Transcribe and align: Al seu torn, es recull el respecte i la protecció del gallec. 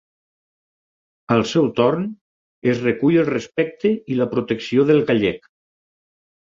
Al 1.35 1.45
seu 1.51 1.67
torn, 1.81 2.09
es 2.73 2.83
recull 2.87 3.21
el 3.27 3.31
respecte 3.35 3.95
i 4.15 4.21
la 4.25 4.31
protecció 4.35 4.91
del 4.93 5.07
gallec. 5.15 5.51